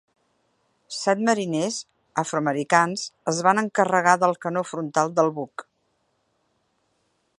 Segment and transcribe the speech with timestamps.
[0.99, 1.77] Set mariners
[2.21, 3.03] afroamericans
[3.33, 5.67] es van encarregar del canó frontal del buc.